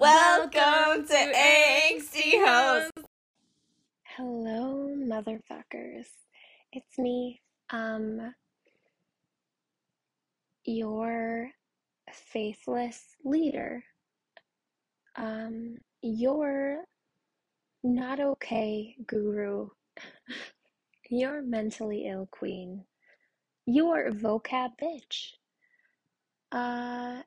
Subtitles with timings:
[0.00, 2.90] Welcome to Angsty Hoes.
[4.16, 6.06] Hello, motherfuckers.
[6.72, 8.32] It's me, um,
[10.64, 11.50] your
[12.32, 13.84] faithless leader.
[15.16, 16.84] Um, your
[17.84, 19.68] not okay guru.
[21.10, 22.86] your mentally ill queen.
[23.66, 25.32] Your vocab bitch.
[26.50, 27.20] Uh,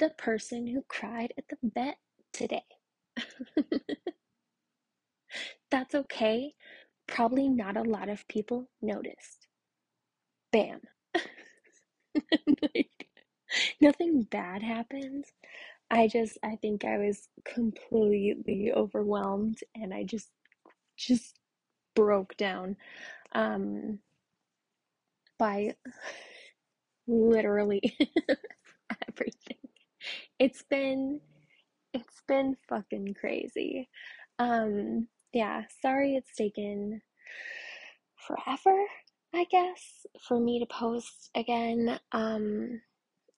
[0.00, 1.98] the person who cried at the vet
[2.32, 2.64] today.
[5.70, 6.54] That's okay.
[7.06, 9.46] Probably not a lot of people noticed.
[10.52, 10.80] Bam.
[12.62, 13.08] like,
[13.80, 15.24] nothing bad happened.
[15.90, 20.30] I just, I think I was completely overwhelmed and I just,
[20.96, 21.38] just
[21.94, 22.76] broke down
[23.34, 24.00] um,
[25.38, 25.74] by
[27.06, 27.96] literally
[29.08, 29.59] everything.
[30.38, 31.20] It's been,
[31.92, 33.88] it's been fucking crazy.
[34.38, 37.02] Um, yeah, sorry it's taken
[38.26, 38.76] forever,
[39.34, 41.98] I guess, for me to post again.
[42.12, 42.80] Um,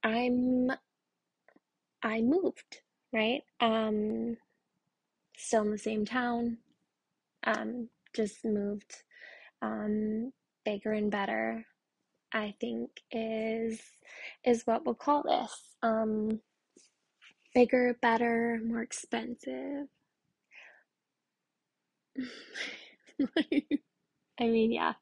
[0.04, 0.70] I'm
[2.02, 2.80] I moved,
[3.12, 3.42] right?
[3.60, 4.36] Um,
[5.36, 6.58] still in the same town.
[7.44, 9.02] Um, just moved.
[9.60, 10.32] Um,
[10.64, 11.64] bigger and better,
[12.32, 13.80] I think is
[14.44, 15.52] is what we'll call this.
[15.82, 16.40] Um,
[17.54, 19.88] bigger, better, more expensive.
[24.40, 24.94] I mean, yeah.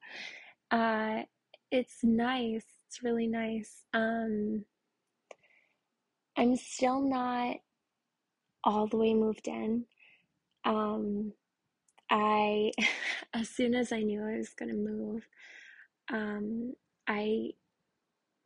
[0.71, 1.23] Uh,
[1.71, 2.65] it's nice.
[2.87, 3.85] It's really nice.
[3.95, 4.65] Um,
[6.37, 7.57] I'm still not
[8.65, 9.85] all the way moved in.
[10.65, 11.33] Um,
[12.11, 12.73] I,
[13.35, 15.27] as soon as I knew I was going to move,
[16.13, 16.75] um,
[17.09, 17.51] I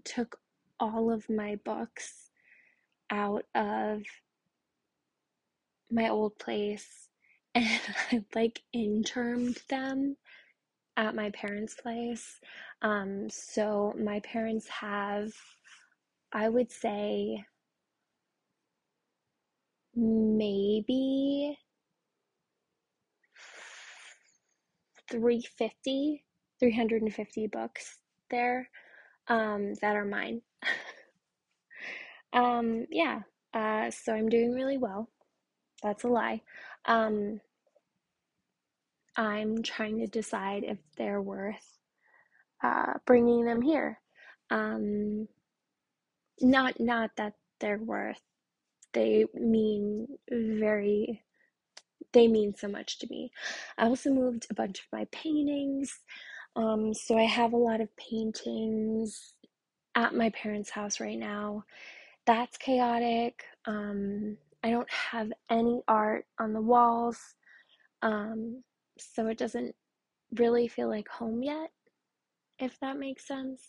[0.05, 0.39] took
[0.80, 2.23] all of my books
[3.10, 4.02] out of
[5.91, 7.08] my old place
[7.55, 7.80] and
[8.11, 10.17] I like intermed them
[10.96, 12.40] at my parents' place.
[12.83, 15.33] Um, so my parents have,
[16.33, 17.45] I would say,
[19.95, 21.58] maybe
[25.11, 26.24] 350
[26.61, 27.98] 350 books
[28.30, 28.68] there
[29.28, 30.42] um, that are mine
[32.34, 33.20] um, yeah
[33.55, 35.08] uh, so i'm doing really well
[35.83, 36.40] that's a lie
[36.86, 37.40] um,
[39.17, 41.78] i'm trying to decide if they're worth
[42.62, 44.00] uh, bringing them here
[44.50, 45.28] um,
[46.40, 48.20] not not that they're worth
[48.95, 51.22] they mean very
[52.14, 53.30] they mean so much to me.
[53.78, 56.01] I also moved a bunch of my paintings.
[56.56, 59.34] Um, so I have a lot of paintings
[59.95, 61.64] at my parents' house right now.
[62.27, 63.45] That's chaotic.
[63.67, 67.35] Um, I don't have any art on the walls.
[68.02, 68.62] Um,
[68.98, 69.74] so it doesn't
[70.36, 71.70] really feel like home yet,
[72.58, 73.63] if that makes sense.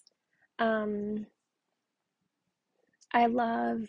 [0.59, 1.27] Um,
[3.13, 3.87] I love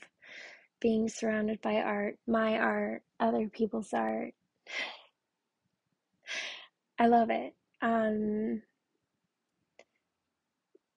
[0.81, 4.35] being surrounded by art, my art, other people's art.
[6.99, 7.55] I love it.
[7.83, 8.63] Um,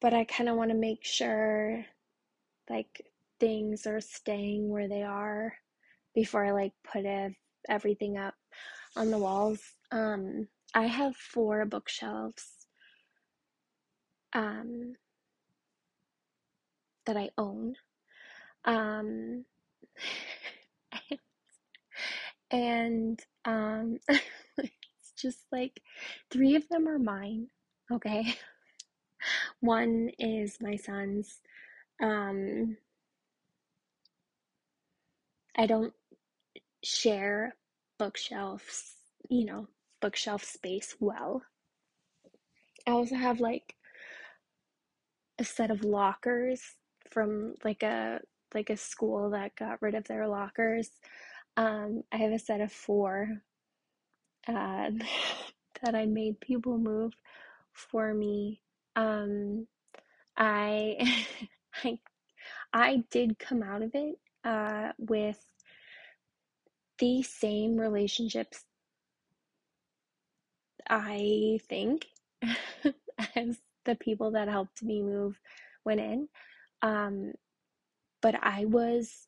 [0.01, 1.85] but I kind of want to make sure
[2.69, 3.08] like
[3.39, 5.53] things are staying where they are
[6.13, 7.05] before I like put
[7.69, 8.35] everything up
[8.95, 9.61] on the walls.
[9.91, 12.67] Um, I have four bookshelves
[14.33, 14.95] um,
[17.05, 17.75] that I own.
[18.65, 19.45] Um,
[22.51, 23.99] and um,
[24.57, 25.81] it's just like
[26.31, 27.47] three of them are mine,
[27.91, 28.35] okay?
[29.59, 31.39] One is my son's.
[32.01, 32.77] Um,
[35.59, 35.93] I don't
[36.85, 37.53] share
[37.97, 38.93] bookshelves,
[39.29, 39.67] you know,
[40.01, 41.41] bookshelf space well.
[42.87, 43.75] I also have like
[45.37, 46.61] a set of lockers
[47.11, 48.21] from like a
[48.55, 50.91] like a school that got rid of their lockers.
[51.57, 53.27] Um, I have a set of four
[54.47, 54.91] uh,
[55.83, 57.11] that I made people move
[57.73, 58.61] for me.
[58.95, 59.67] Um,
[60.37, 61.25] I,
[61.83, 61.99] I,
[62.71, 64.15] I did come out of it
[64.49, 65.39] uh, with
[66.97, 68.65] the same relationships.
[70.89, 72.07] I think
[73.35, 75.39] as the people that helped me move
[75.85, 76.27] went in.
[76.81, 77.33] Um,
[78.21, 79.27] but I was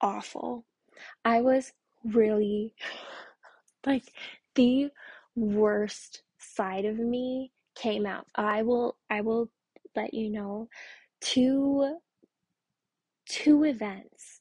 [0.00, 0.64] awful.
[1.24, 1.72] I was
[2.04, 2.74] really
[3.86, 4.12] like
[4.54, 4.90] the
[5.36, 8.26] worst side of me came out.
[8.34, 9.50] I will I will
[9.94, 10.68] let you know
[11.20, 11.98] two
[13.28, 14.37] two events,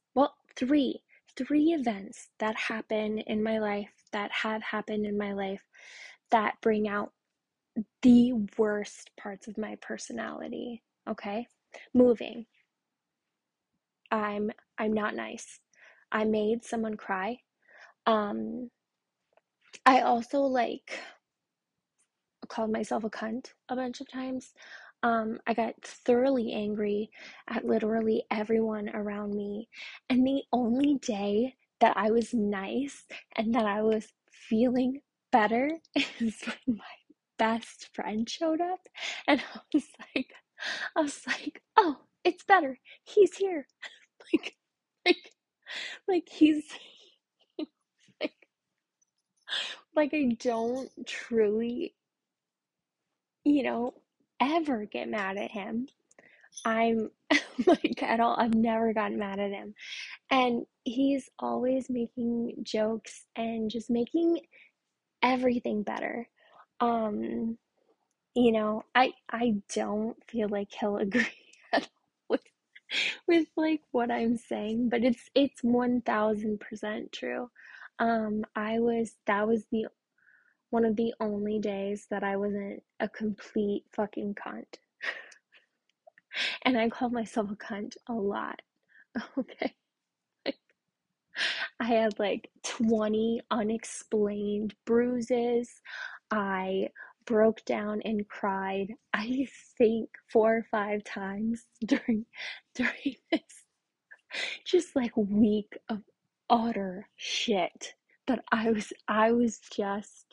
[0.58, 1.02] three,
[1.38, 5.64] three events that happen in my life, that have happened in my life,
[6.32, 7.12] that bring out
[8.02, 10.82] the worst parts of my personality.
[11.10, 11.48] Okay?
[11.94, 12.46] Moving.
[14.12, 15.60] I'm I'm not nice.
[16.12, 17.38] I made someone cry.
[18.06, 18.70] Um
[19.86, 21.00] I also like
[22.48, 24.54] called myself a cunt a bunch of times.
[25.04, 27.10] Um, I got thoroughly angry
[27.48, 29.70] at literally everyone around me.
[30.10, 33.06] And the only day that I was nice
[33.36, 35.02] and that I was feeling
[35.32, 36.96] better is when my
[37.38, 38.80] best friend showed up.
[39.28, 39.86] And I was
[40.16, 40.34] like,
[40.96, 42.80] I was like, oh, it's better.
[43.04, 43.68] He's here.
[44.34, 44.56] like,
[45.06, 45.32] like,
[46.08, 46.66] like he's
[48.22, 48.34] like,
[49.96, 51.96] like I don't truly,
[53.44, 53.94] you know,
[54.42, 55.88] ever get mad at him.
[56.66, 57.12] I'm
[57.68, 58.36] like at all.
[58.40, 59.76] I've never gotten mad at him.
[60.32, 64.42] And he's always making jokes and just making
[65.24, 66.30] everything better.
[66.82, 67.58] Um
[68.36, 71.28] you know, I I don't feel like he'll agree
[71.74, 71.90] at
[72.30, 72.42] with
[73.28, 77.50] with like what I'm saying, but it's it's 1000% true.
[78.00, 79.88] Um I was that was the
[80.70, 84.66] one of the only days that I wasn't a complete fucking cunt.
[86.64, 88.62] and I call myself a cunt a lot.
[89.38, 89.76] Okay.
[91.80, 95.82] I had like 20 unexplained bruises.
[96.32, 96.90] I
[97.26, 99.48] broke down and cried, I
[99.78, 102.26] think four or five times during
[102.76, 103.66] during this
[104.66, 106.02] just like week of
[106.50, 107.94] utter shit.
[108.28, 110.27] that I was I was just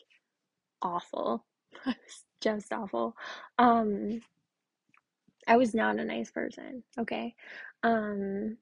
[0.81, 1.45] awful.
[1.85, 3.15] I was just awful.
[3.57, 4.21] Um
[5.47, 7.35] I was not a nice person, okay?
[7.83, 8.57] Um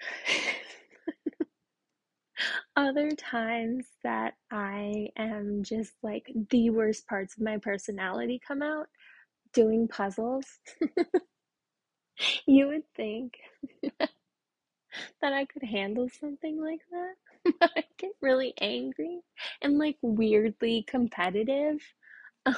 [2.76, 8.86] other times that I am just like the worst parts of my personality come out
[9.52, 10.46] doing puzzles.
[12.46, 13.34] you would think
[15.22, 17.14] that I could handle something like that.
[17.76, 19.20] I get really angry
[19.62, 21.80] and like weirdly competitive.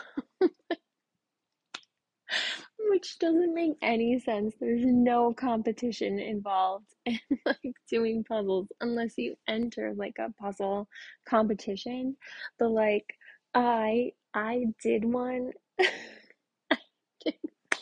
[2.91, 4.55] which doesn't make any sense.
[4.61, 10.89] There's no competition involved in like doing puzzles unless you enter like a puzzle
[11.29, 12.17] competition.
[12.59, 13.07] But like
[13.55, 15.53] I I did one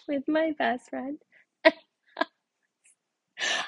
[0.09, 1.19] with my best friend.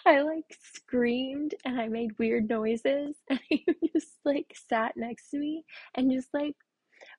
[0.09, 5.39] I like screamed and I made weird noises and he just like sat next to
[5.39, 5.65] me
[5.95, 6.57] and just like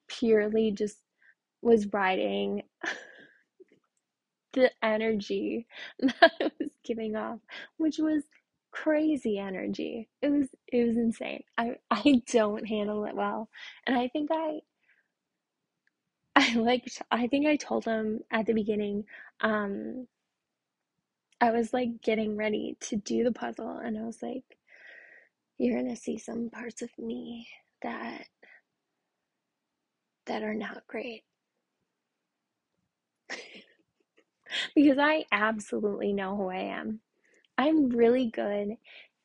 [0.07, 0.97] purely just
[1.61, 2.63] was riding
[4.53, 5.67] the energy
[5.99, 7.39] that I was giving off,
[7.77, 8.23] which was
[8.71, 10.09] crazy energy.
[10.21, 11.43] It was it was insane.
[11.57, 13.49] I I don't handle it well.
[13.85, 14.61] And I think I
[16.35, 19.05] I like I think I told him at the beginning
[19.41, 20.07] um
[21.41, 24.57] I was like getting ready to do the puzzle and I was like
[25.57, 27.47] you're going to see some parts of me
[27.81, 28.27] that
[30.27, 31.23] that are not great.
[34.75, 36.99] because I absolutely know who I am.
[37.57, 38.77] I'm really good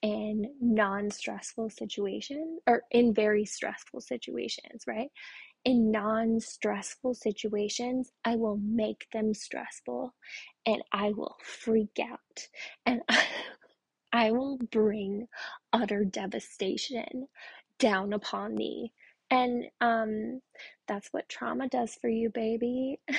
[0.03, 5.11] in non stressful situations or in very stressful situations, right?
[5.65, 10.15] In non stressful situations, I will make them stressful
[10.67, 12.49] and I will freak out
[12.87, 13.03] and
[14.13, 15.27] I will bring
[15.73, 17.29] utter devastation
[17.79, 18.93] down upon me.
[19.31, 20.41] And um,
[20.87, 23.01] that's what trauma does for you, baby.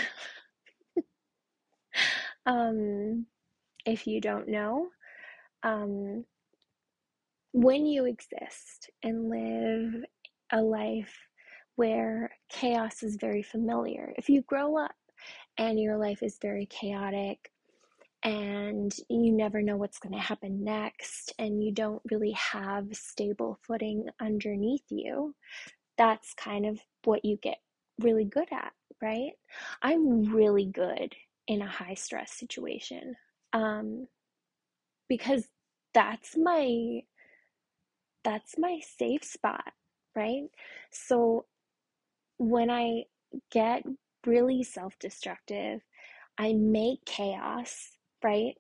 [2.46, 3.26] Um,
[3.86, 4.90] if you don't know,
[5.64, 6.26] um,
[7.54, 10.04] when you exist and live
[10.52, 11.16] a life
[11.76, 14.96] where chaos is very familiar, if you grow up
[15.58, 17.52] and your life is very chaotic
[18.24, 23.60] and you never know what's going to happen next and you don't really have stable
[23.62, 25.36] footing underneath you,
[25.98, 27.58] that's kind of what you get
[28.00, 29.32] really good at, right?
[29.82, 31.16] I'm really good
[31.48, 33.16] in a high stress situation
[33.54, 34.08] um,
[35.08, 35.48] because
[35.94, 37.02] that's my
[38.24, 39.72] that's my safe spot
[40.16, 40.50] right
[40.92, 41.46] so
[42.38, 43.04] when i
[43.52, 43.84] get
[44.26, 45.82] really self-destructive
[46.38, 47.92] i make chaos
[48.24, 48.56] right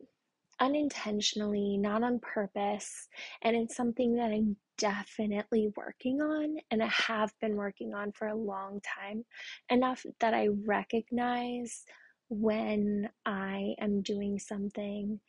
[0.59, 3.07] unintentionally not on purpose
[3.41, 8.27] and it's something that i'm definitely working on and i have been working on for
[8.27, 9.25] a long time
[9.69, 11.83] enough that i recognize
[12.29, 15.19] when I am doing something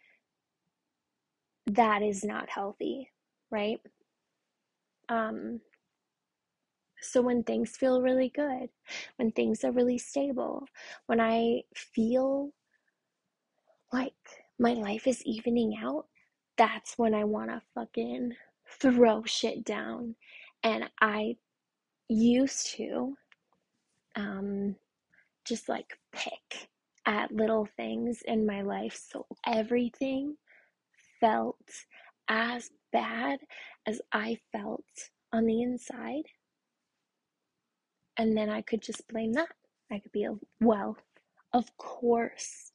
[1.67, 3.11] that is not healthy,
[3.51, 3.81] right?
[5.09, 5.61] Um,
[7.01, 8.69] so when things feel really good,
[9.17, 10.67] when things are really stable,
[11.07, 12.51] when I feel
[13.93, 14.15] like
[14.59, 16.07] my life is evening out,
[16.57, 18.33] that's when I want to fucking
[18.81, 20.15] throw shit down.
[20.63, 21.37] And I
[22.09, 23.15] used to
[24.17, 24.77] um,
[25.45, 26.69] just like pick
[27.07, 28.99] at little things in my life.
[29.11, 30.37] So everything
[31.21, 31.57] felt
[32.29, 33.41] as bad
[33.87, 34.85] as I felt
[35.33, 36.25] on the inside.
[38.19, 39.49] And then I could just blame that.
[39.91, 40.29] I could be,
[40.61, 40.97] well,
[41.53, 42.73] of course,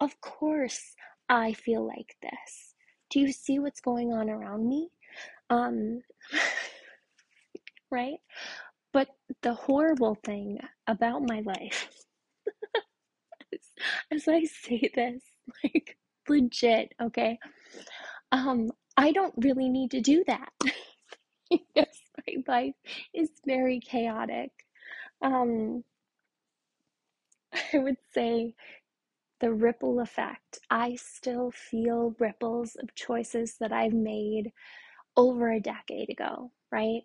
[0.00, 0.94] of course
[1.28, 2.74] I feel like this.
[3.10, 4.90] Do you see what's going on around me?
[5.50, 6.02] Um,
[7.90, 8.18] right?
[8.92, 9.08] But
[9.42, 11.88] the horrible thing about my life,
[14.12, 15.22] as I say this,
[15.64, 15.96] like
[16.28, 17.38] legit, okay?
[18.30, 20.52] Um, I don't really need to do that.
[21.74, 22.74] yes, my life
[23.14, 24.50] is very chaotic.
[25.22, 25.84] Um,
[27.72, 28.54] I would say
[29.40, 30.60] the ripple effect.
[30.70, 34.52] I still feel ripples of choices that I've made
[35.16, 37.02] over a decade ago, right?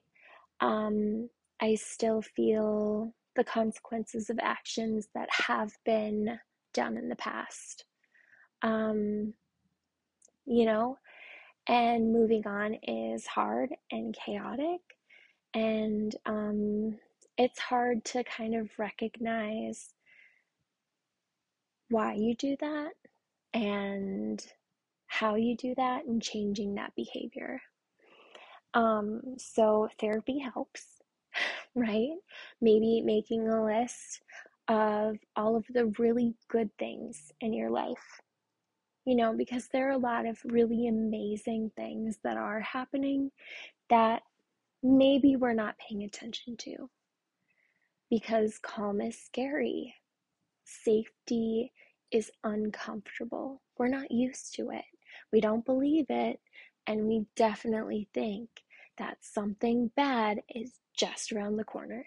[0.62, 1.30] Um,
[1.62, 6.40] I still feel the consequences of actions that have been
[6.74, 7.86] done in the past.
[8.64, 9.34] Um,
[10.46, 10.98] you know,
[11.68, 14.82] and moving on is hard and chaotic,
[15.54, 16.98] and um,
[17.38, 19.94] it's hard to kind of recognize
[21.89, 22.91] why you do that
[23.53, 24.46] and
[25.08, 27.62] how you do that and changing that behavior.
[28.74, 30.86] Um, so therapy helps,
[31.75, 32.15] right?
[32.62, 34.22] Maybe making a list
[34.67, 38.22] of all of the really good things in your life.
[39.06, 43.32] You know, because there are a lot of really amazing things that are happening
[43.89, 44.24] that
[44.84, 46.89] maybe we're not paying attention to.
[48.10, 49.96] Because calm is scary,
[50.64, 51.72] safety
[52.12, 53.62] is uncomfortable.
[53.78, 54.86] We're not used to it.
[55.32, 56.40] We don't believe it,
[56.86, 58.50] and we definitely think
[58.98, 62.06] that something bad is just around the corner.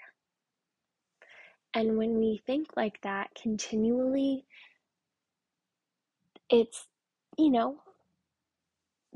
[1.74, 4.44] And when we think like that continually,
[6.48, 6.86] it's,
[7.38, 7.76] you know,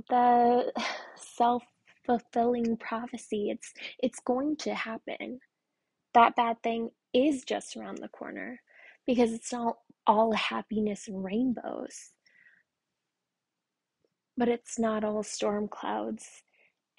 [0.08, 0.72] the
[1.16, 1.62] self
[2.04, 3.50] fulfilling prophecy.
[3.50, 5.40] It's it's going to happen.
[6.14, 8.60] That bad thing is just around the corner
[9.06, 12.12] because it's not all happiness and rainbows.
[14.36, 16.42] But it's not all storm clouds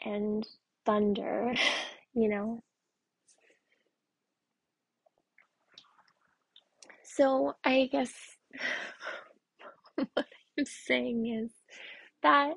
[0.06, 0.48] and
[0.86, 1.54] thunder,
[2.16, 2.64] you know?
[7.04, 8.14] So I guess
[9.96, 10.28] what
[10.60, 11.52] I'm saying is
[12.24, 12.54] that,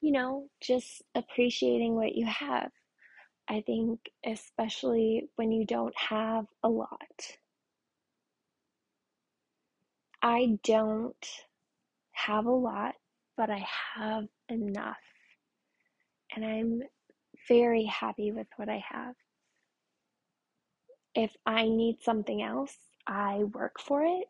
[0.00, 2.70] you know, just appreciating what you have.
[3.48, 7.38] I think, especially when you don't have a lot.
[10.22, 11.26] I don't
[12.12, 12.94] have a lot,
[13.36, 14.96] but I have enough.
[16.34, 16.82] And I'm
[17.48, 19.14] very happy with what I have.
[21.14, 22.76] If I need something else,
[23.06, 24.26] I work for it.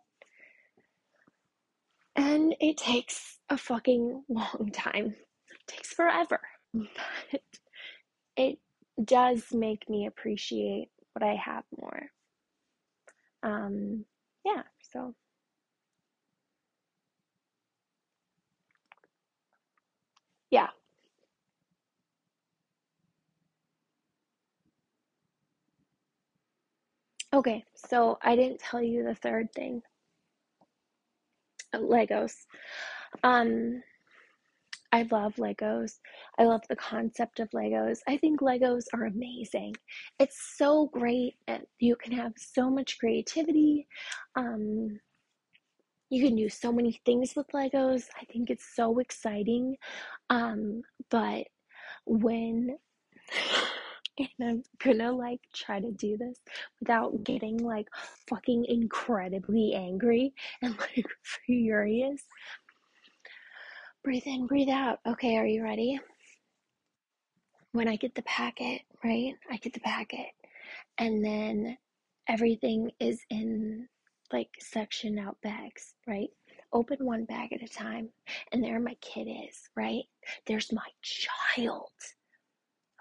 [2.14, 5.06] And it takes a fucking long time.
[5.50, 6.40] It takes forever.
[7.32, 7.40] But
[8.36, 8.58] it
[9.04, 12.06] does make me appreciate what I have more.
[13.42, 14.04] Um,
[14.44, 14.62] yeah,
[14.92, 15.14] so.
[20.50, 20.68] Yeah.
[27.32, 29.82] Okay, so I didn't tell you the third thing.
[31.74, 32.34] Legos.
[33.22, 33.82] Um
[34.96, 35.98] I love Legos.
[36.38, 37.98] I love the concept of Legos.
[38.08, 39.74] I think Legos are amazing.
[40.18, 41.34] It's so great
[41.78, 43.86] you can have so much creativity.
[44.36, 44.98] Um
[46.08, 48.04] you can do so many things with Legos.
[48.18, 49.76] I think it's so exciting.
[50.30, 51.44] Um but
[52.06, 52.78] when
[54.18, 56.38] and I'm gonna like try to do this
[56.80, 57.88] without getting like
[58.30, 61.06] fucking incredibly angry and like
[61.44, 62.22] furious.
[64.06, 65.00] Breathe in, breathe out.
[65.04, 65.98] Okay, are you ready?
[67.72, 69.34] When I get the packet, right?
[69.50, 70.28] I get the packet,
[70.96, 71.76] and then
[72.28, 73.88] everything is in
[74.32, 76.28] like section out bags, right?
[76.72, 78.10] Open one bag at a time,
[78.52, 80.04] and there my kid is, right?
[80.46, 81.90] There's my child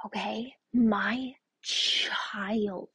[0.05, 0.53] okay?
[0.73, 2.89] My child.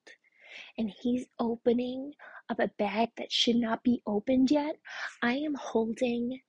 [0.78, 2.12] And he's opening
[2.48, 4.76] up a bag that should not be opened yet.
[5.22, 6.40] I am holding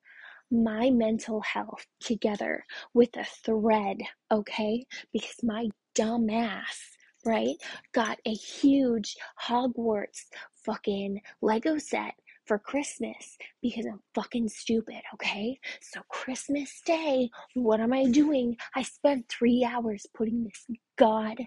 [0.51, 3.97] my mental health together with a thread,
[4.31, 4.85] okay?
[5.13, 6.79] Because my dumb ass,
[7.25, 7.55] right,
[7.93, 9.15] got a huge
[9.47, 10.25] Hogwarts
[10.65, 12.15] fucking Lego set
[12.45, 15.59] for Christmas because I'm fucking stupid, okay?
[15.81, 18.57] So, Christmas Day, what am I doing?
[18.75, 20.65] I spent three hours putting this
[20.97, 21.37] god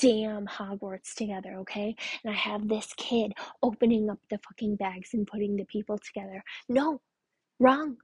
[0.00, 1.94] damn Hogwarts together, okay?
[2.24, 3.32] And I have this kid
[3.62, 6.42] opening up the fucking bags and putting the people together.
[6.68, 7.00] No,
[7.58, 7.96] wrong.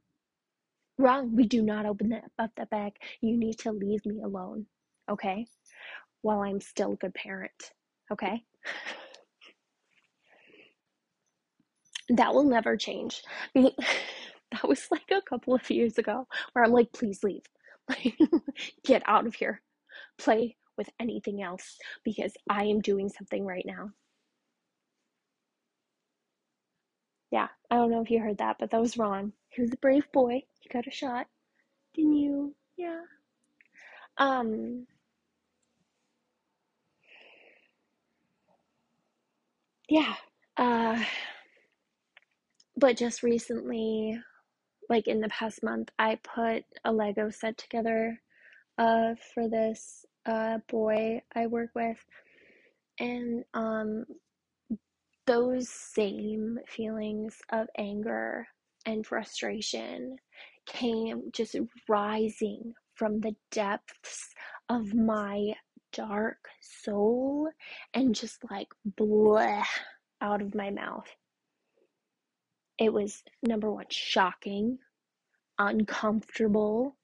[0.99, 1.35] Wrong.
[1.35, 2.95] We do not open the, up the bag.
[3.21, 4.67] You need to leave me alone,
[5.11, 5.47] okay?
[6.23, 7.73] While I'm still a good parent,
[8.13, 8.43] okay?
[12.11, 13.23] that will never change.
[13.55, 17.43] that was like a couple of years ago where I'm like, please leave.
[18.85, 19.63] Get out of here.
[20.19, 23.91] Play with anything else because I am doing something right now.
[27.31, 29.33] Yeah, I don't know if you heard that, but that was Ron.
[29.51, 30.43] He was a brave boy.
[30.61, 31.27] He got a shot.
[31.95, 32.55] Didn't you?
[32.77, 33.03] Yeah.
[34.17, 34.87] Um,
[39.89, 40.15] yeah.
[40.57, 41.03] Uh,
[42.77, 44.19] but just recently,
[44.89, 48.21] like in the past month, I put a Lego set together
[48.79, 51.99] uh, for this uh, boy I work with,
[53.01, 54.05] and um,
[55.29, 58.47] those same feelings of anger
[58.87, 60.17] and frustration
[60.65, 61.55] came just
[61.87, 64.31] rising from the depths
[64.71, 65.53] of my
[65.93, 67.51] dark soul
[67.93, 68.69] and just like
[68.99, 69.63] bleh
[70.23, 71.09] out of my mouth.
[72.79, 74.79] It was number one, shocking,
[75.59, 76.97] uncomfortable,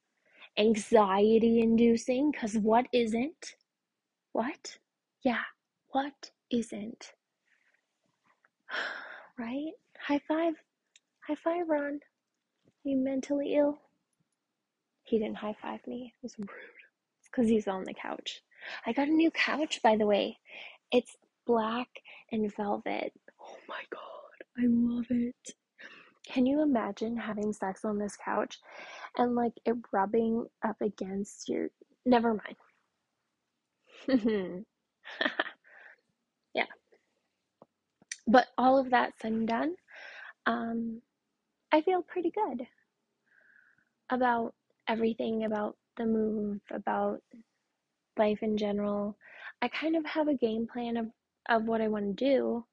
[0.56, 3.56] anxiety inducing, because what isn't?
[4.32, 4.78] What?
[5.22, 5.42] Yeah,
[5.88, 7.12] what isn't?
[9.38, 9.72] right?
[10.00, 10.54] High five.
[11.26, 11.94] High five, Ron.
[11.94, 13.78] Are you mentally ill?
[15.04, 16.14] He didn't high five me.
[16.16, 16.48] It was rude.
[17.20, 18.42] It's because he's on the couch.
[18.86, 20.38] I got a new couch, by the way.
[20.92, 21.88] It's black
[22.32, 23.12] and velvet.
[23.40, 25.54] Oh my god, I love it.
[26.26, 28.58] Can you imagine having sex on this couch
[29.18, 31.68] and like it rubbing up against your.
[32.06, 32.40] Never
[34.08, 34.64] mind.
[38.26, 39.74] But all of that said and done,
[40.46, 41.02] um,
[41.72, 42.66] I feel pretty good
[44.10, 44.54] about
[44.88, 47.20] everything, about the move, about
[48.18, 49.16] life in general.
[49.62, 51.06] I kind of have a game plan of,
[51.48, 52.64] of what I want to do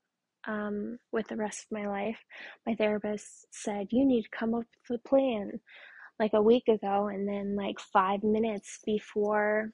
[0.48, 2.18] um, with the rest of my life.
[2.66, 5.60] My therapist said, You need to come up with a plan
[6.20, 7.08] like a week ago.
[7.08, 9.72] And then, like, five minutes before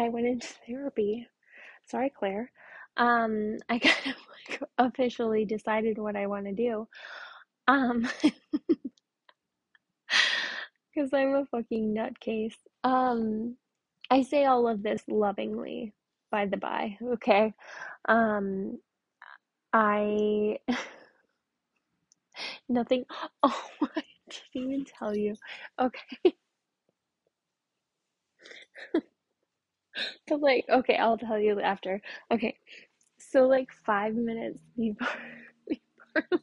[0.00, 1.28] I went into therapy,
[1.88, 2.50] sorry, Claire,
[2.96, 6.88] um, I kind of like officially decided what I want to do.
[7.68, 8.08] Um,
[10.94, 12.54] because I'm a fucking nutcase.
[12.84, 13.56] Um,
[14.10, 15.92] I say all of this lovingly,
[16.30, 17.54] by the by, okay?
[18.08, 18.78] Um,
[19.72, 20.58] I
[22.68, 23.04] nothing.
[23.42, 24.02] Oh, I
[24.54, 25.34] didn't even tell you.
[25.80, 26.34] Okay.
[30.28, 32.00] but like, okay, I'll tell you after.
[32.30, 32.56] Okay,
[33.18, 35.08] so like five minutes before
[35.68, 36.40] before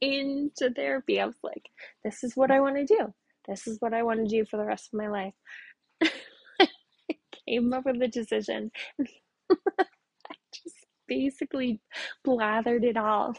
[0.00, 1.70] into therapy, I was like,
[2.04, 3.12] "This is what I want to do.
[3.48, 5.34] This is what I want to do for the rest of my life."
[6.60, 6.68] I
[7.48, 8.70] came up with a decision.
[9.00, 11.80] I just basically
[12.26, 13.34] blathered it all.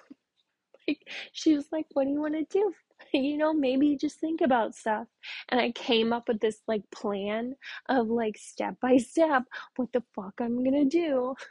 [0.87, 2.73] Like she was like, "What do you want to do?"
[3.13, 5.07] You know, maybe just think about stuff.
[5.49, 7.55] And I came up with this like plan
[7.89, 9.43] of like step by step
[9.75, 11.35] what the fuck I'm gonna do.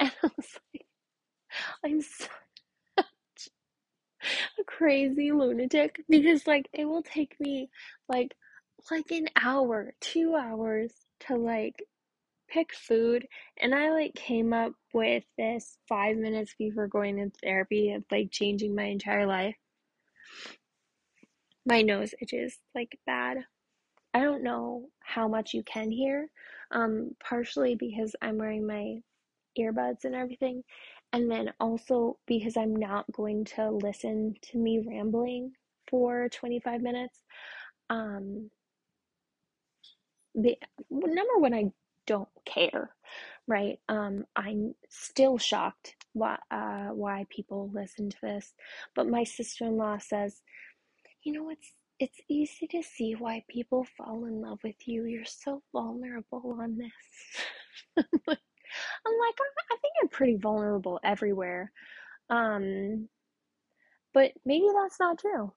[0.00, 0.86] And I was like,
[1.84, 2.30] I'm such
[4.58, 7.70] a crazy lunatic because like it will take me
[8.08, 8.34] like
[8.90, 11.82] like an hour, two hours to like
[12.50, 13.26] pick food
[13.60, 18.30] and I like came up with this five minutes before going to therapy of like
[18.32, 19.56] changing my entire life.
[21.66, 23.38] My nose itches like bad.
[24.14, 26.28] I don't know how much you can hear,
[26.72, 29.00] um, partially because I'm wearing my
[29.58, 30.64] earbuds and everything,
[31.12, 35.52] and then also because I'm not going to listen to me rambling
[35.88, 37.22] for 25 minutes.
[37.88, 38.50] Um,
[40.34, 40.56] the
[40.90, 41.72] number one, I
[42.06, 42.90] don't care,
[43.46, 43.78] right?
[43.88, 48.54] Um, I'm still shocked why uh, why people listen to this,
[48.94, 50.42] but my sister in law says,
[51.24, 55.04] you know, it's it's easy to see why people fall in love with you.
[55.04, 56.92] You're so vulnerable on this.
[57.98, 59.34] I'm like,
[59.72, 61.72] I think I'm pretty vulnerable everywhere.
[62.30, 63.08] Um,
[64.12, 65.52] but maybe that's not true.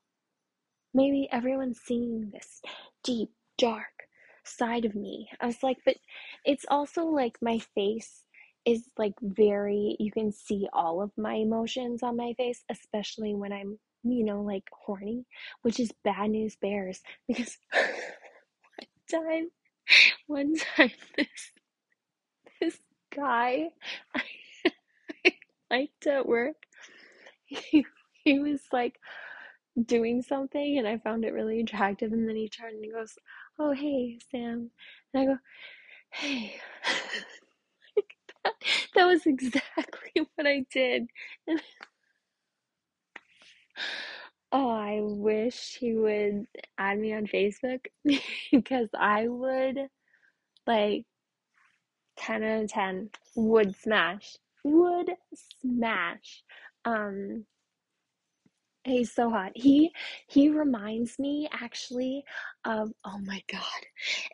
[0.94, 2.62] maybe everyone's seeing this
[3.04, 4.08] deep, dark
[4.44, 5.30] side of me.
[5.40, 5.98] I was like, but
[6.46, 8.24] it's also like my face
[8.66, 13.54] is like very, you can see all of my emotions on my face, especially when
[13.54, 15.26] I'm, you know, like horny,
[15.64, 17.58] which is bad news bears because
[19.10, 19.50] one time,
[20.28, 21.52] one time this,
[22.60, 22.78] this
[23.16, 23.70] guy
[24.16, 24.22] I,
[25.26, 25.34] I
[25.72, 26.56] liked at work,
[27.46, 27.86] he,
[28.26, 29.00] he was like,
[29.86, 32.14] doing something and I found it really attractive.
[32.14, 33.16] And then he turned and he goes,
[33.60, 34.72] Oh, hey, Sam.
[35.14, 35.38] And I go,
[36.12, 36.56] Hey.
[38.96, 41.10] that was exactly what I did.
[44.52, 46.46] Oh, I wish he would
[46.78, 47.88] add me on Facebook
[48.52, 49.80] because I would
[50.68, 51.06] like
[52.18, 54.38] 10 out of 10 would smash.
[54.64, 55.12] Would
[55.62, 56.44] smash.
[56.86, 57.46] Um,
[58.86, 59.54] He's so hot.
[59.56, 59.92] He
[60.28, 62.24] he reminds me actually
[62.66, 63.82] of oh my god.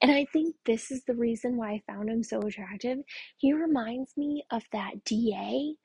[0.01, 2.99] And I think this is the reason why I found him so attractive.
[3.37, 5.75] He reminds me of that DA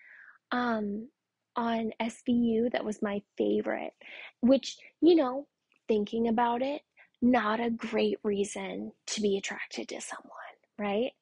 [0.53, 1.09] um
[1.57, 3.93] on SVU that was my favorite,
[4.41, 5.47] which, you know,
[5.89, 6.83] thinking about it,
[7.23, 11.13] not a great reason to be attracted to someone, right?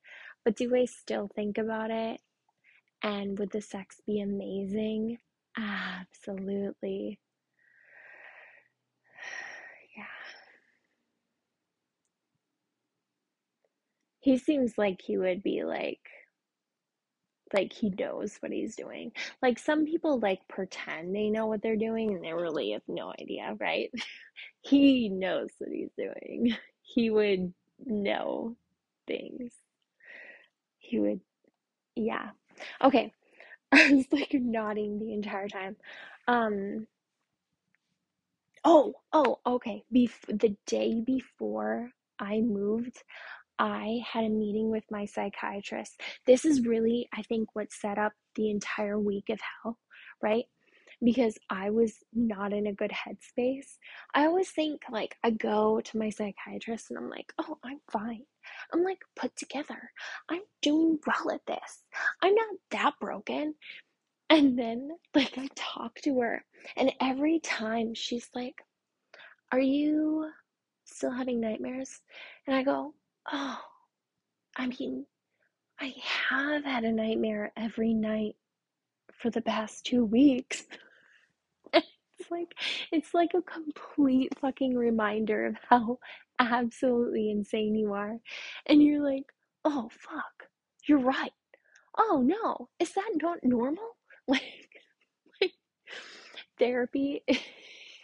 [0.45, 2.21] But do I still think about it?
[3.03, 5.19] And would the sex be amazing?
[5.57, 7.21] Absolutely.
[14.23, 16.01] He seems like he would be like
[17.53, 19.13] like he knows what he's doing.
[19.43, 23.13] Like some people like pretend they know what they're doing and they really have no
[23.21, 23.91] idea, right?
[24.63, 26.57] he knows what he's doing.
[26.95, 27.55] He would
[27.87, 28.57] know
[29.07, 29.53] things.
[30.79, 31.21] He would
[31.97, 32.31] yeah.
[32.83, 33.13] Okay.
[33.73, 35.77] I was like nodding the entire time.
[36.29, 36.89] Um
[38.65, 39.85] Oh, oh, okay.
[39.93, 43.03] Bef- the day before I moved,
[43.63, 46.03] I had a meeting with my psychiatrist.
[46.27, 49.79] This is really, I think, what set up the entire week of hell,
[50.23, 50.47] right?
[51.05, 53.79] Because I was not in a good headspace.
[54.15, 58.25] I always think, like, I go to my psychiatrist and I'm like, oh, I'm fine.
[58.73, 59.93] I'm like put together.
[60.29, 61.85] I'm doing well at this.
[62.23, 63.55] I'm not that broken.
[64.31, 66.45] And then, like, I talk to her,
[66.77, 68.57] and every time she's like,
[69.53, 70.31] Are you
[70.85, 72.01] still having nightmares?
[72.47, 72.95] And I go,
[73.31, 73.59] Oh,
[74.57, 75.07] I mean,
[75.81, 75.95] I
[76.31, 78.37] have had a nightmare every night
[79.15, 80.65] for the past two weeks.
[81.75, 82.55] it's like
[82.93, 85.99] it's like a complete fucking reminder of how
[86.39, 88.19] absolutely insane you are.
[88.67, 89.25] And you're like,
[89.65, 90.49] oh fuck,
[90.89, 91.33] you're right.
[91.99, 93.85] Oh no, is that not normal?
[94.29, 94.43] Like,
[95.41, 95.53] like
[96.59, 97.25] therapy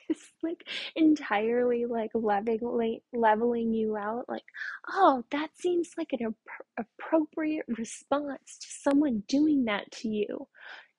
[0.11, 0.65] is like
[0.97, 4.45] entirely like leveling leveling you out like
[4.91, 10.49] oh that seems like an ap- appropriate response to someone doing that to you.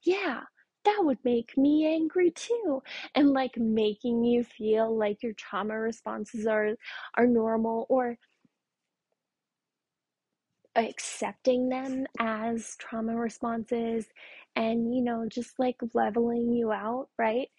[0.04, 0.41] Yeah
[0.86, 2.82] that would make me angry too
[3.13, 6.76] and like making you feel like your trauma responses are
[7.15, 8.17] are normal or
[10.76, 14.06] accepting them as trauma responses
[14.56, 17.50] and you know just like leveling you out right?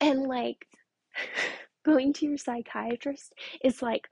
[0.00, 0.66] And like
[1.84, 3.32] going to your psychiatrist
[3.64, 4.08] is like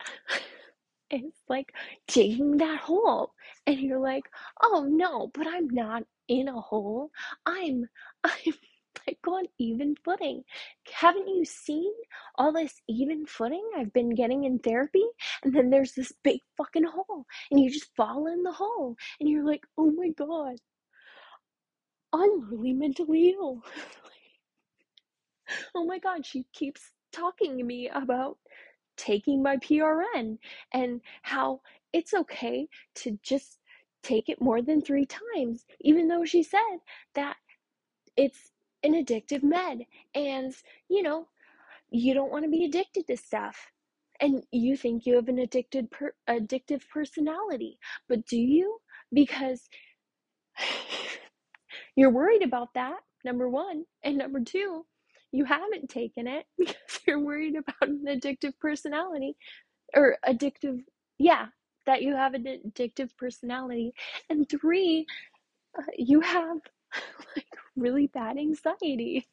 [1.10, 1.72] it's like
[2.08, 3.32] digging that hole.
[3.66, 4.24] And you're like
[4.62, 7.10] oh no but i'm not in a hole.
[7.46, 7.86] I'm
[8.24, 8.54] i'm
[9.06, 10.42] like on even footing.
[10.92, 11.92] Haven't you seen
[12.36, 13.68] all this even footing?
[13.76, 15.04] I've been getting in therapy
[15.44, 19.28] and then there's this big fucking hole and you just fall in the hole and
[19.28, 20.56] you're like oh my god
[22.12, 23.62] i'm really mentally ill
[25.74, 28.38] oh my god, she keeps talking to me about
[28.96, 30.38] taking my PRN
[30.72, 31.60] and how
[31.92, 33.58] it's okay to just
[34.02, 36.78] take it more than three times, even though she said
[37.14, 37.36] that
[38.16, 38.50] it's
[38.82, 39.84] an addictive med
[40.14, 40.54] and
[40.88, 41.28] you know
[41.90, 43.70] you don't want to be addicted to stuff
[44.20, 48.78] and you think you have an addicted per- addictive personality but do you?
[49.12, 49.68] Because
[51.96, 54.84] you're worried about that number 1 and number 2
[55.32, 59.36] you haven't taken it because you're worried about an addictive personality
[59.94, 60.80] or addictive,
[61.18, 61.46] yeah,
[61.86, 63.92] that you have an addictive personality.
[64.30, 65.06] And three,
[65.78, 66.58] uh, you have
[67.36, 69.26] like really bad anxiety.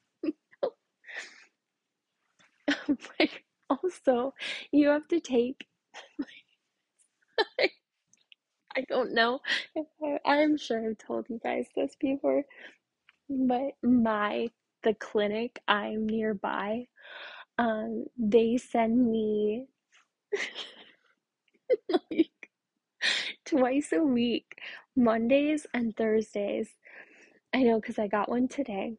[3.19, 4.33] like, also,
[4.71, 5.67] you have to take.
[8.75, 9.41] I don't know.
[10.25, 12.45] I'm sure I've told you guys this before,
[13.29, 14.49] but my
[14.83, 16.87] the clinic I'm nearby,
[17.57, 19.67] um, they send me
[21.89, 22.31] like
[23.45, 24.59] twice a week,
[24.95, 26.69] Mondays and Thursdays.
[27.53, 28.97] I know because I got one today.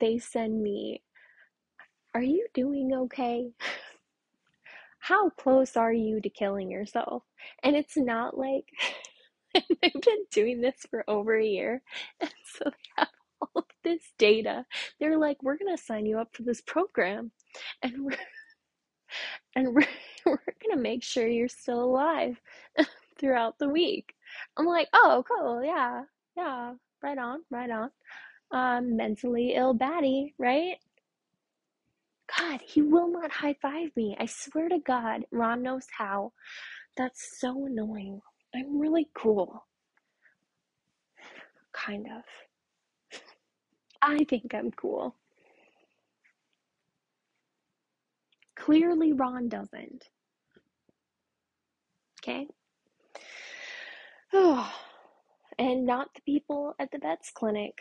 [0.00, 1.02] They send me,
[2.14, 3.50] Are you doing okay?
[4.98, 7.24] How close are you to killing yourself?
[7.62, 8.66] And it's not like
[9.54, 11.82] they've been doing this for over a year.
[12.20, 13.08] And so they have
[13.42, 14.64] all of this data.
[15.00, 17.32] They're like, We're going to sign you up for this program.
[17.82, 18.16] And we're
[19.54, 19.86] and we're,
[20.26, 22.40] we're gonna make sure you're still alive
[23.18, 24.14] throughout the week.
[24.56, 26.02] I'm like, oh, cool, yeah,
[26.36, 27.90] yeah, right on, right on.
[28.50, 30.76] Um, mentally ill baddie, right?
[32.38, 34.16] God, he will not high five me.
[34.18, 36.32] I swear to God, Ron knows how.
[36.96, 38.20] That's so annoying.
[38.54, 39.66] I'm really cool.
[41.72, 42.22] Kind of.
[44.02, 45.14] I think I'm cool.
[48.56, 50.08] Clearly, Ron doesn't.
[52.22, 52.46] Okay?
[54.32, 54.72] Oh,
[55.58, 57.78] and not the people at the vet's clinic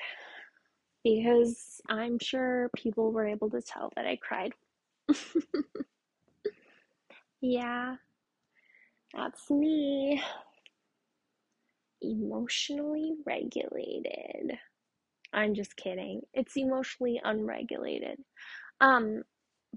[1.04, 4.54] because I'm sure people were able to tell that I cried.
[7.42, 7.96] yeah,
[9.14, 10.22] that's me.
[12.02, 14.60] Emotionally regulated.
[15.34, 16.22] I'm just kidding.
[16.34, 18.20] It's emotionally unregulated.
[18.80, 19.24] Um,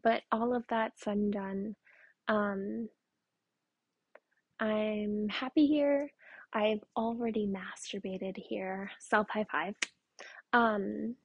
[0.03, 1.77] but all of that said and done,
[2.29, 2.88] um,
[4.61, 6.11] I'm happy here.
[6.53, 8.90] I've already masturbated here.
[9.01, 9.75] Self high five.
[10.53, 11.17] Um,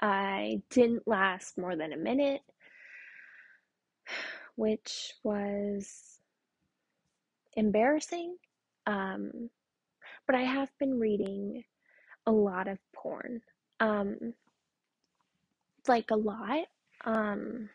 [0.00, 2.42] I didn't last more than a minute,
[4.56, 6.20] which was
[7.56, 8.36] embarrassing.
[8.86, 9.50] Um,
[10.26, 11.64] but I have been reading
[12.26, 13.42] a lot of porn.
[13.80, 14.34] Um,
[15.86, 16.66] like a lot.
[17.04, 17.68] Um,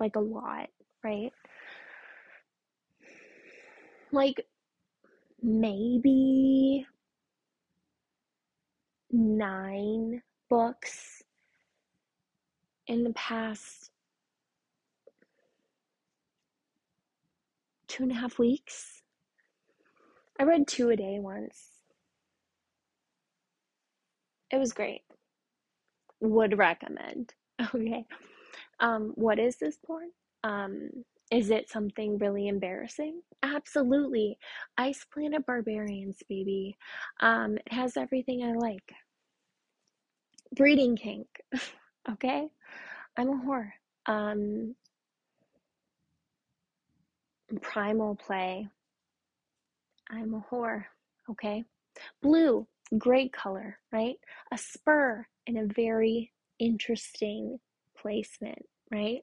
[0.00, 0.68] like a lot,
[1.04, 1.32] right?
[4.12, 4.46] Like
[5.42, 6.86] maybe
[9.12, 11.22] nine books
[12.86, 13.90] in the past
[17.88, 19.02] two and a half weeks.
[20.38, 21.69] I read two a day once.
[24.50, 25.02] It was great.
[26.20, 27.34] Would recommend.
[27.74, 28.06] Okay.
[28.80, 30.08] Um, what is this porn?
[30.44, 30.88] Um,
[31.30, 33.20] is it something really embarrassing?
[33.42, 34.38] Absolutely.
[34.78, 36.76] Ice Planet Barbarians, baby.
[37.20, 38.92] Um, it has everything I like.
[40.56, 41.26] Breeding kink.
[42.10, 42.48] okay?
[43.16, 43.70] I'm a whore.
[44.06, 44.74] Um,
[47.60, 48.66] primal play.
[50.10, 50.84] I'm a whore.
[51.30, 51.64] Okay?
[52.22, 52.66] Blue,
[52.98, 54.16] great color, right?
[54.52, 57.58] A spur in a very interesting
[57.96, 59.22] placement, right?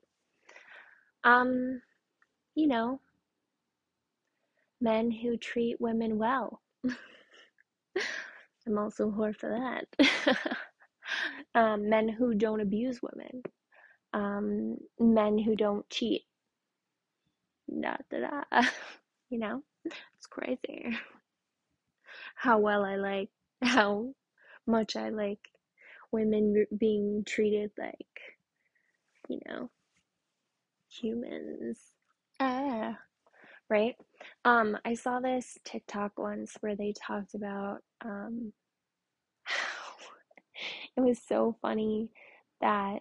[1.23, 1.81] Um,
[2.55, 3.01] you know,
[4.81, 6.61] men who treat women well.
[8.67, 10.37] I'm also whore for that.
[11.55, 13.43] um, men who don't abuse women.
[14.13, 16.23] Um, men who don't cheat.
[17.81, 18.61] Da da da.
[19.29, 20.97] You know, it's crazy
[22.35, 23.29] how well I like,
[23.63, 24.13] how
[24.65, 25.39] much I like
[26.11, 27.97] women being treated like,
[29.29, 29.69] you know,
[30.89, 31.79] humans.
[32.39, 32.97] Ah,
[33.69, 33.95] right?
[34.45, 38.53] Um, I saw this TikTok once where they talked about um,
[40.97, 42.09] it was so funny
[42.61, 42.99] that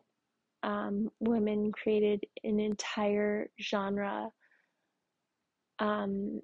[0.63, 4.29] um, women created an entire genre
[5.79, 6.41] um,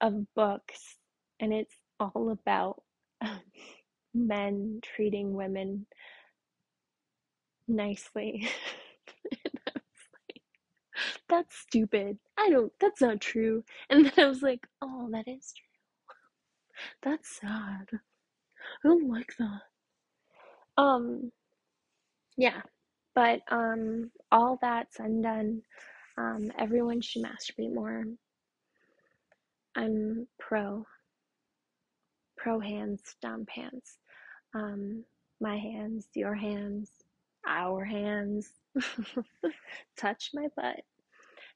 [0.00, 0.96] of books,
[1.40, 2.82] and it's all about
[4.14, 5.86] men treating women
[7.68, 8.48] nicely.
[11.28, 12.18] that's stupid.
[12.38, 13.64] I don't, that's not true.
[13.90, 15.66] And then I was like, oh, that is true.
[17.02, 17.88] That's sad.
[17.92, 17.98] I
[18.88, 19.62] don't like that.
[20.76, 21.32] Um,
[22.36, 22.62] yeah,
[23.14, 25.62] but um, all that's undone.
[26.18, 28.04] um, everyone should masturbate more.
[29.76, 30.86] I'm pro.
[32.42, 33.98] Pro hands, down pants.
[34.54, 35.04] Um,
[35.40, 36.90] my hands, your hands,
[37.46, 38.50] our hands.
[39.96, 40.80] Touch my butt.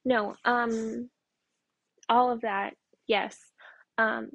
[0.05, 1.09] No, um,
[2.07, 3.37] all of that, yes.
[3.97, 4.29] Um,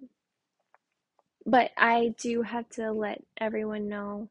[1.47, 4.29] but I do have to let everyone know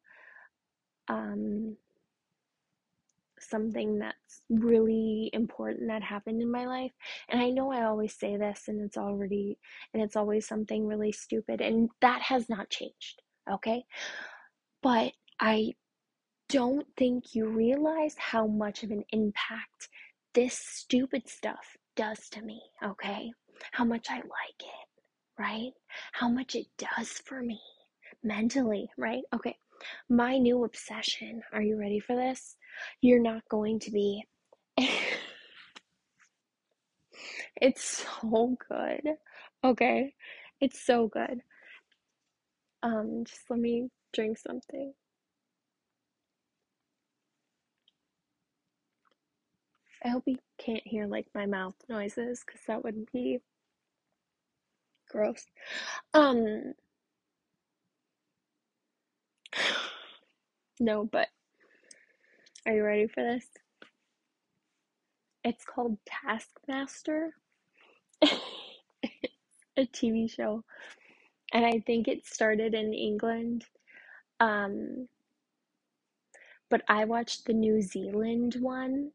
[1.07, 1.77] um,
[3.51, 6.91] something that's really important that happened in my life.
[7.29, 9.59] And I know I always say this, and it's already,
[9.93, 13.83] and it's always something really stupid, and that has not changed, okay?
[14.81, 15.73] But I
[16.49, 19.89] don't think you realize how much of an impact
[20.33, 23.31] this stupid stuff does to me, okay?
[23.71, 24.87] How much I like it,
[25.37, 25.71] right?
[26.13, 27.59] How much it does for me
[28.23, 29.23] mentally, right?
[29.33, 29.55] Okay,
[30.09, 31.41] my new obsession.
[31.53, 32.55] Are you ready for this?
[33.01, 34.25] You're not going to be.
[37.61, 39.15] it's so good.
[39.63, 40.13] Okay,
[40.59, 41.41] it's so good.
[42.83, 44.93] Um, just let me drink something.
[50.03, 53.39] I hope you can't hear like my mouth noises because that would be
[55.09, 55.45] gross.
[56.13, 56.73] Um,
[60.79, 61.27] no, but
[62.65, 63.45] are you ready for this?
[65.43, 67.31] It's called Taskmaster.
[68.21, 69.33] it's
[69.77, 70.63] a TV show,
[71.53, 73.65] and I think it started in England.
[74.39, 75.07] Um,
[76.69, 79.11] but I watched the New Zealand one.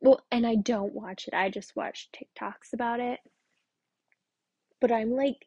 [0.00, 1.34] Well, and I don't watch it.
[1.34, 3.20] I just watch TikToks about it.
[4.80, 5.46] But I'm like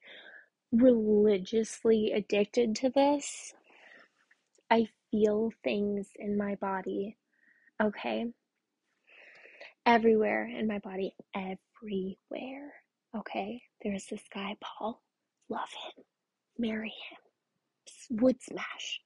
[0.71, 3.53] religiously addicted to this.
[4.69, 7.17] I feel things in my body.
[7.81, 8.25] Okay?
[9.85, 11.15] Everywhere in my body.
[11.35, 12.73] Everywhere.
[13.15, 13.61] Okay?
[13.83, 15.01] There's this guy, Paul.
[15.49, 16.03] Love him.
[16.57, 18.17] Marry him.
[18.21, 19.01] Would smash.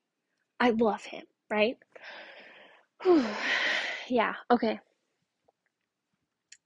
[0.60, 1.78] I love him, right?
[4.08, 4.80] yeah, okay.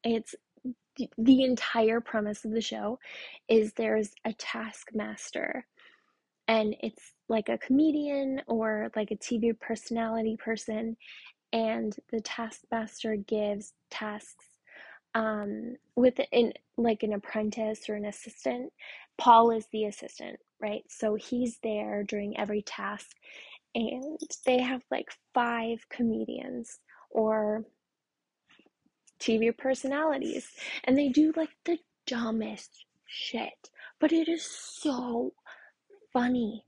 [0.03, 0.35] It's
[1.17, 2.99] the entire premise of the show
[3.49, 5.65] is there's a taskmaster
[6.47, 10.95] and it's like a comedian or like a TV personality person
[11.53, 14.45] and the taskmaster gives tasks
[15.13, 18.71] um, with an like an apprentice or an assistant.
[19.17, 20.83] Paul is the assistant, right?
[20.89, 23.07] So he's there during every task,
[23.73, 26.79] and they have like five comedians
[27.09, 27.63] or
[29.19, 30.49] TV personalities,
[30.83, 33.69] and they do like the dumbest shit,
[34.01, 35.31] but it is so
[36.15, 36.63] funny.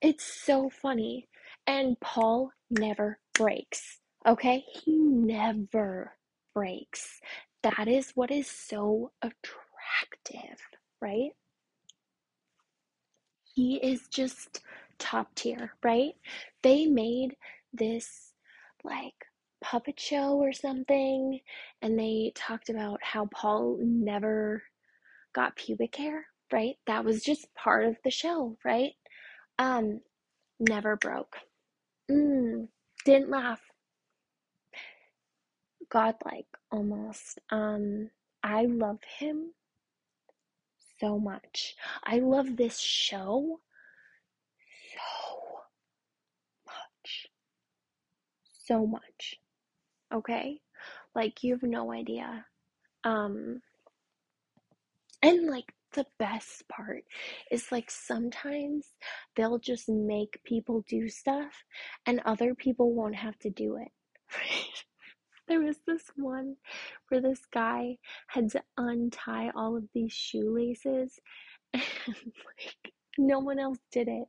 [0.00, 1.28] It's so funny,
[1.68, 4.00] and Paul never breaks.
[4.26, 6.14] Okay, he never
[6.52, 7.20] breaks.
[7.62, 10.58] That is what is so attractive,
[11.00, 11.30] right?
[13.54, 14.62] He is just
[14.98, 16.14] top tier, right?
[16.62, 17.36] They made
[17.72, 18.32] this
[18.82, 19.14] like
[19.62, 21.38] puppet show or something,
[21.82, 24.64] and they talked about how Paul never
[25.32, 26.76] got pubic hair, right?
[26.86, 28.92] That was just part of the show, right?
[29.58, 30.00] Um,
[30.60, 31.36] never broke.
[32.10, 32.68] Mm,
[33.04, 33.60] didn't laugh.
[35.90, 37.38] Godlike almost.
[37.50, 38.10] Um,
[38.42, 39.52] I love him
[40.98, 41.74] so much.
[42.04, 43.60] I love this show
[44.94, 45.60] so
[46.66, 47.26] much.
[48.64, 49.36] So much.
[50.14, 50.60] Okay?
[51.14, 52.46] Like you have no idea.
[53.04, 53.62] Um
[55.22, 57.04] and like the best part
[57.50, 58.86] is like sometimes
[59.36, 61.64] they'll just make people do stuff
[62.06, 63.88] and other people won't have to do it.
[65.48, 66.56] There was this one
[67.08, 71.18] where this guy had to untie all of these shoelaces
[71.74, 74.28] and like no one else did it.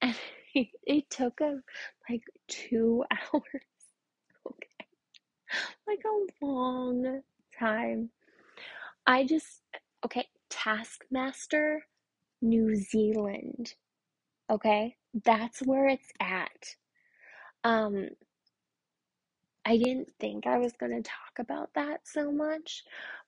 [0.00, 0.16] And
[0.54, 1.62] it took him
[2.08, 3.62] like two hours.
[4.46, 4.88] Okay.
[5.86, 7.20] Like a long
[7.58, 8.10] time.
[9.06, 9.60] I just,
[10.04, 10.26] okay,
[10.64, 11.84] Taskmaster,
[12.40, 13.74] New Zealand.
[14.50, 16.76] Okay, that's where it's at.
[17.64, 18.08] Um,
[19.66, 22.82] I didn't think I was going to talk about that so much,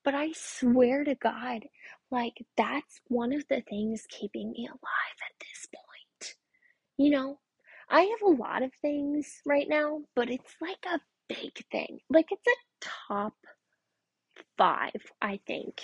[0.04, 1.64] but I swear to God,
[2.10, 6.36] like, that's one of the things keeping me alive at this point.
[6.98, 7.38] You know,
[7.90, 12.00] I have a lot of things right now, but it's like a big thing.
[12.10, 13.34] Like, it's a top
[14.58, 15.80] five, I think,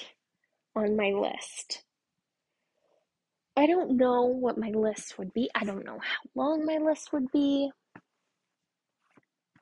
[0.74, 1.84] on my list.
[3.56, 5.50] I don't know what my list would be.
[5.54, 7.70] I don't know how long my list would be.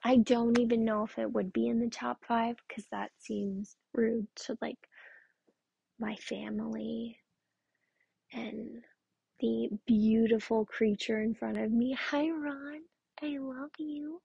[0.04, 3.76] I don't even know if it would be in the top five because that seems
[3.92, 4.78] rude to like
[5.98, 7.18] my family
[8.32, 8.82] and
[9.40, 11.96] the beautiful creature in front of me.
[12.10, 12.80] Hi, Ron.
[13.22, 14.20] I love you.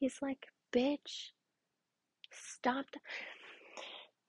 [0.00, 1.30] He's like, bitch,
[2.32, 2.86] stop.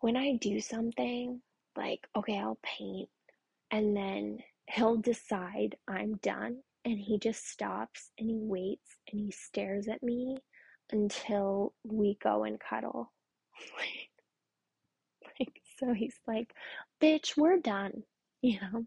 [0.02, 1.42] When I do something,
[1.78, 3.10] like, okay, I'll paint,
[3.72, 9.32] and then he'll decide I'm done, and he just stops and he waits and he
[9.32, 10.40] stares at me
[10.92, 13.12] until we go and cuddle.
[15.40, 16.54] like, so he's like,
[17.02, 18.04] bitch, we're done,
[18.42, 18.86] you know?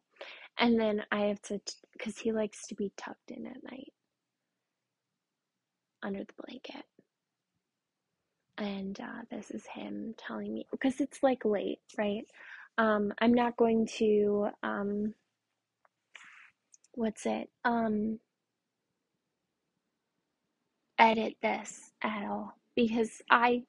[0.58, 1.60] And then I have to,
[1.92, 3.92] because he likes to be tucked in at night.
[6.02, 6.84] under the blanket.
[8.58, 12.24] And uh, this is him telling me because it's like late, right?
[12.78, 15.14] Um, I'm not going to um,
[16.94, 17.50] what's it?
[17.64, 18.20] Um,
[20.98, 23.62] edit this at all because I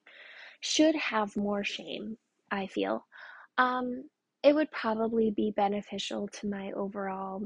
[0.62, 2.18] should have more shame,
[2.52, 3.06] I feel.
[3.58, 4.06] Um,
[4.44, 7.44] it would probably be beneficial to my overall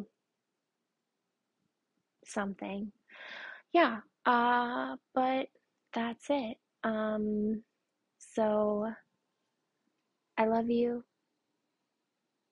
[2.26, 2.92] something.
[3.74, 5.48] Yeah, uh, but
[5.94, 6.58] that's it.
[6.84, 7.64] Um,
[8.20, 8.92] so
[10.38, 11.04] I love you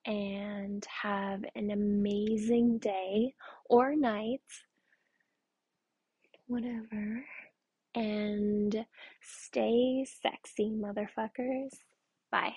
[0.05, 3.33] and have an amazing day
[3.65, 4.41] or night,
[6.47, 7.25] whatever.
[7.93, 8.85] And
[9.21, 11.71] stay sexy, motherfuckers.
[12.31, 12.55] Bye.